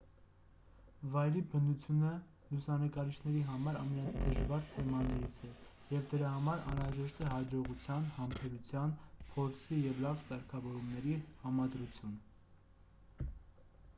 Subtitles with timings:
[1.15, 2.13] վայրի բնությունը
[2.53, 5.49] լուսանկարիչների համար ամենադժվար թեմաներից է
[5.97, 8.97] և դրա համար անհրաժեշտ է հաջողության համբերության
[9.35, 12.19] փորձի և լավ սարքավորումների համադրություն